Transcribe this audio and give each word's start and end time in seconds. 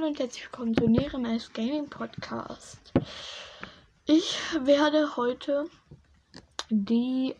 Hallo 0.00 0.08
und 0.08 0.18
herzlich 0.18 0.44
willkommen 0.44 0.74
zu 0.74 0.88
Neremes 0.88 1.52
Gaming 1.52 1.90
Podcast. 1.90 2.90
Ich 4.06 4.38
werde 4.64 5.14
heute 5.16 5.66
die, 6.70 7.34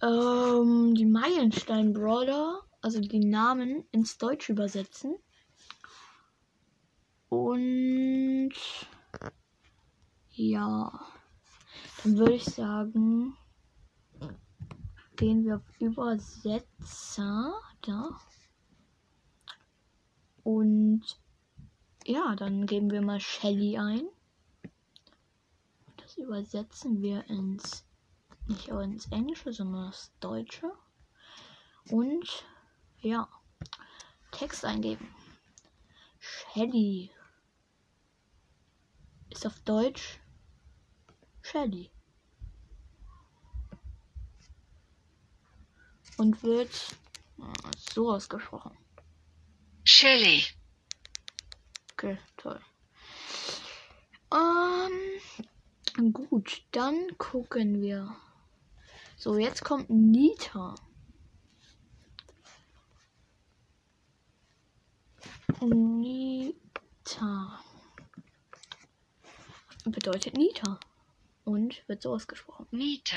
ähm, 0.00 0.94
die 0.94 1.04
Meilenstein 1.04 1.92
Brawler, 1.92 2.62
also 2.80 3.00
die 3.00 3.18
Namen 3.18 3.84
ins 3.92 4.16
Deutsch 4.16 4.48
übersetzen. 4.48 5.16
Und 7.28 8.54
ja, 10.30 10.98
dann 12.04 12.16
würde 12.16 12.34
ich 12.36 12.44
sagen, 12.44 13.36
gehen 15.16 15.44
wir 15.44 15.56
auf 15.56 15.78
Übersetzer. 15.78 17.52
Da. 17.82 18.18
Und 20.46 21.02
ja, 22.04 22.36
dann 22.36 22.66
geben 22.66 22.92
wir 22.92 23.02
mal 23.02 23.18
Shelly 23.18 23.78
ein. 23.78 24.06
Das 25.96 26.16
übersetzen 26.18 27.02
wir 27.02 27.28
ins, 27.28 27.84
nicht 28.46 28.68
ins 28.68 29.10
Englische, 29.10 29.52
sondern 29.52 29.86
ins 29.86 30.12
Deutsche. 30.20 30.70
Und 31.90 32.44
ja, 33.00 33.28
Text 34.30 34.64
eingeben. 34.64 35.12
Shelly 36.20 37.10
ist 39.30 39.46
auf 39.46 39.58
Deutsch 39.62 40.20
Shelly. 41.42 41.90
Und 46.18 46.40
wird 46.44 46.70
so 47.76 48.12
ausgesprochen. 48.12 48.78
Shelly. 49.98 50.44
Okay, 51.92 52.18
toll. 52.36 52.60
Ähm, 54.30 56.12
gut, 56.12 56.66
dann 56.72 57.16
gucken 57.16 57.80
wir. 57.80 58.14
So, 59.16 59.38
jetzt 59.38 59.64
kommt 59.64 59.88
Nita. 59.88 60.74
Nita. 65.62 67.64
Bedeutet 69.86 70.36
Nita. 70.36 70.78
Und 71.44 71.88
wird 71.88 72.02
so 72.02 72.12
ausgesprochen. 72.12 72.66
Nita. 72.70 73.16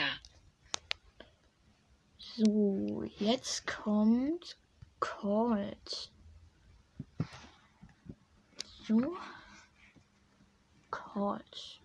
So, 2.19 3.03
jetzt 3.17 3.67
kommt 3.67 4.57
Colt. 5.01 6.13
So. 8.89 9.15
Colt. 10.89 11.79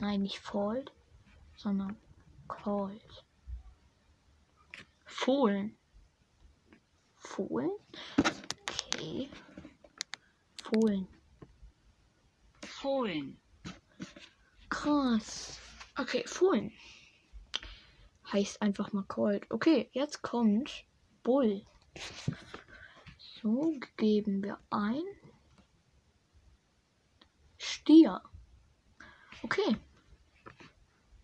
Nein, 0.00 0.22
nicht 0.22 0.38
Fold, 0.38 0.90
sondern 1.54 1.98
Colt. 2.46 3.26
Fohlen. 5.04 5.76
Fohlen? 7.16 7.72
Okay. 8.70 9.28
Fohlen. 10.62 11.06
Fohlen. 12.64 13.38
Krass. 14.70 15.60
Okay, 15.98 16.24
Fohlen. 16.26 16.72
Heißt 18.32 18.62
einfach 18.62 18.94
mal 18.94 19.04
Colt. 19.04 19.44
Okay, 19.50 19.90
jetzt 19.92 20.22
kommt 20.22 20.86
Bull. 21.22 21.66
So, 23.42 23.78
geben 23.98 24.42
wir 24.42 24.58
ein. 24.70 25.04
Stier. 27.88 28.20
Okay, 29.42 29.78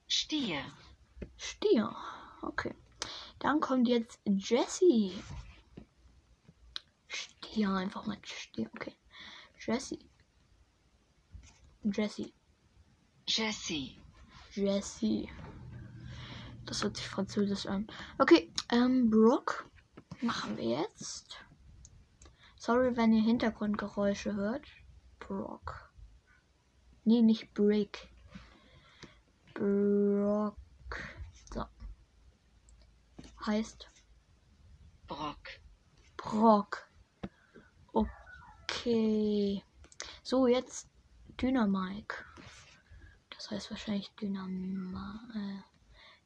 Stier. 0.07 0.65
Stier. 1.37 1.94
Okay. 2.41 2.75
Dann 3.38 3.61
kommt 3.61 3.87
jetzt 3.87 4.19
Jessie. 4.25 5.12
Stier, 7.06 7.69
einfach 7.69 8.06
mal 8.06 8.16
Stier. 8.22 8.71
Okay. 8.75 8.94
Jessie. 9.59 10.09
Jessie. 11.83 12.33
Jessie. 13.28 14.00
Jessie. 14.53 15.28
Das 16.65 16.83
hört 16.83 16.97
sich 16.97 17.06
französisch 17.06 17.67
an. 17.67 17.87
Okay, 18.19 18.50
ähm, 18.72 19.11
Brock 19.11 19.69
machen 20.22 20.56
wir 20.56 20.81
jetzt. 20.81 21.37
Sorry, 22.56 22.97
wenn 22.97 23.12
ihr 23.12 23.22
Hintergrundgeräusche 23.22 24.34
hört. 24.34 24.67
Brock. 25.19 25.94
Nee, 27.04 27.20
nicht 27.20 27.53
Brick. 27.53 28.09
Brock. 29.53 30.56
So. 31.53 31.65
Heißt 33.44 33.87
Brock. 35.06 35.60
Brock. 36.16 36.88
Okay. 37.93 39.62
So, 40.22 40.47
jetzt 40.47 40.88
Dynamike. 41.41 42.25
Das 43.31 43.50
heißt 43.50 43.70
wahrscheinlich 43.70 44.10
Dynama 44.20 45.20
äh, 45.34 45.60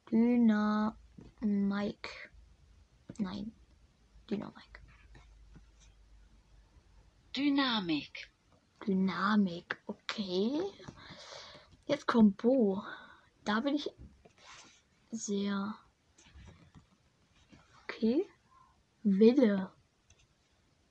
Dynamike. 0.09 0.95
Nein. 3.17 3.51
Dynamike. 4.29 4.79
Dynamik. 7.35 8.31
Dynamik. 8.89 9.77
Okay. 9.85 10.59
Jetzt 11.85 12.07
kommt 12.07 12.37
Bo. 12.37 12.81
Da 13.43 13.59
bin 13.59 13.75
ich 13.75 13.91
sehr. 15.11 15.75
Okay. 17.83 18.25
Wille. 19.03 19.71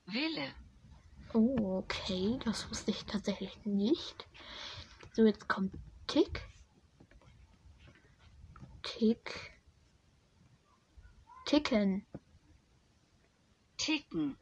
Wille. 0.07 0.55
Oh, 1.33 1.79
okay. 1.79 2.39
Das 2.45 2.71
wusste 2.71 2.93
ich 2.93 3.05
tatsächlich 3.05 3.67
nicht. 3.67 4.29
So, 5.13 5.25
jetzt 5.25 5.49
kommt 5.49 5.75
Tick. 6.07 6.47
Tick. 8.85 9.59
Ticken. 11.47 12.07
Ticken. 13.77 14.39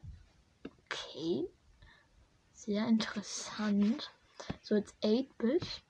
Okay. 0.63 1.49
Sehr 2.67 2.87
interessant. 2.89 4.13
So, 4.61 4.75
jetzt 4.75 4.95
8-Bit. 5.03 5.83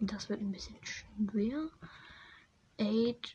Das 0.00 0.28
wird 0.28 0.42
ein 0.42 0.52
bisschen 0.52 0.76
schwer. 0.84 1.70
8-Bits. 2.78 3.34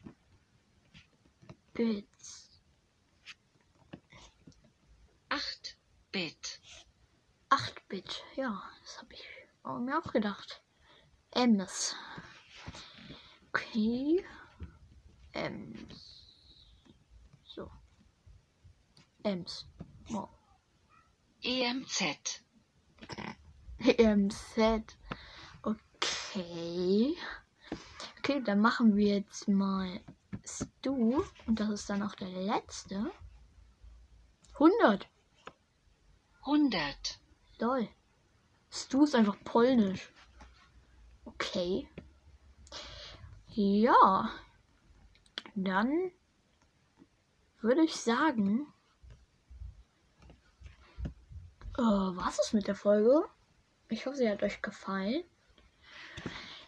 8 5.30 5.78
Bit. 6.12 6.62
8-Bit. 7.50 8.24
Ja, 8.36 8.64
das 8.82 9.00
habe 9.00 9.14
ich 9.16 9.26
mir 9.80 9.98
auch 9.98 10.14
gedacht. 10.14 10.62
Ems. 11.32 11.96
Okay. 13.50 14.24
Ems. 15.34 16.28
So. 17.44 17.72
Ems. 19.24 19.68
Wow. 20.10 20.39
EMZ. 21.42 22.44
EMZ. 23.80 24.98
Okay. 25.62 27.16
Okay, 28.18 28.44
dann 28.44 28.60
machen 28.60 28.96
wir 28.96 29.16
jetzt 29.16 29.48
mal 29.48 30.02
Stu. 30.46 31.24
Und 31.46 31.60
das 31.60 31.70
ist 31.70 31.90
dann 31.90 32.04
auch 32.04 32.16
der 32.16 32.30
letzte. 32.30 33.12
100. 34.54 35.08
100. 36.42 37.19
Lol. 37.60 37.88
Stu 38.69 39.06
ist 39.06 39.16
einfach 39.16 39.38
polnisch. 39.46 40.12
Okay. 41.24 41.88
Ja. 43.48 44.30
Dann 45.56 46.12
würde 47.62 47.84
ich 47.84 47.96
sagen, 47.96 48.68
äh, 51.80 52.18
was 52.18 52.40
ist 52.40 52.54
mit 52.54 52.68
der 52.68 52.76
Folge? 52.76 53.24
Ich 53.90 54.06
hoffe, 54.06 54.18
sie 54.18 54.30
hat 54.30 54.44
euch 54.44 54.62
gefallen. 54.62 55.24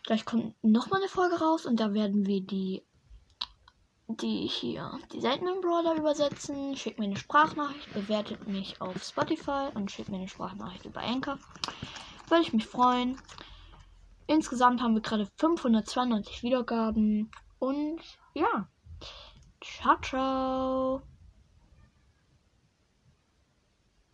Gleich 0.04 0.26
kommt 0.26 0.56
nochmal 0.64 1.02
eine 1.02 1.10
Folge 1.10 1.40
raus 1.40 1.66
und 1.66 1.80
da 1.80 1.94
werden 1.94 2.26
wir 2.26 2.42
die, 2.42 2.84
die 4.08 4.48
hier, 4.48 4.98
die 5.14 5.22
seltenen 5.22 5.62
Brawler 5.62 5.96
übersetzen. 5.96 6.76
Schickt 6.76 6.98
mir 6.98 7.06
eine 7.06 7.18
Sprachnachricht, 7.18 7.94
bewertet 7.94 8.48
mich 8.48 8.82
auf 8.82 9.04
Spotify 9.04 9.70
und 9.76 9.92
schickt 9.92 10.10
mir 10.10 10.18
eine 10.18 10.28
Sprachnachricht 10.28 10.86
über 10.86 11.02
Anchor. 11.02 11.38
Würde 12.28 12.44
ich 12.44 12.54
mich 12.54 12.66
freuen. 12.66 13.22
Insgesamt 14.28 14.82
haben 14.82 14.96
wir 14.96 15.02
gerade 15.02 15.28
592 15.38 16.42
Wiedergaben 16.42 17.30
und 17.60 18.00
ja. 18.34 18.68
Ciao, 19.62 19.98
ciao. 20.02 21.11